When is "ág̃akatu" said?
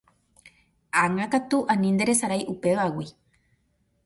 1.03-1.57